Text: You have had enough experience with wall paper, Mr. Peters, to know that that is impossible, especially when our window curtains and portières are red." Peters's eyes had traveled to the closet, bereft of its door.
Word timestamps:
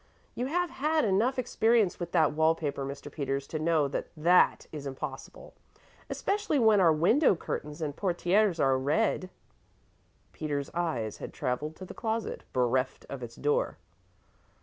You 0.33 0.47
have 0.47 0.71
had 0.71 1.05
enough 1.05 1.37
experience 1.37 1.99
with 1.99 2.11
wall 2.15 2.55
paper, 2.55 2.83
Mr. 2.83 3.11
Peters, 3.11 3.45
to 3.45 3.59
know 3.59 3.87
that 3.89 4.07
that 4.17 4.65
is 4.71 4.87
impossible, 4.87 5.53
especially 6.09 6.57
when 6.57 6.79
our 6.79 6.91
window 6.91 7.35
curtains 7.35 7.83
and 7.83 7.95
portières 7.95 8.59
are 8.59 8.79
red." 8.79 9.29
Peters's 10.33 10.73
eyes 10.73 11.17
had 11.17 11.33
traveled 11.35 11.75
to 11.75 11.85
the 11.85 11.93
closet, 11.93 12.45
bereft 12.51 13.05
of 13.09 13.21
its 13.21 13.35
door. 13.35 13.77